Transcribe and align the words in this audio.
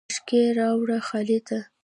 بشکی 0.09 0.41
راوړه 0.57 0.99
خالده! 1.07 1.59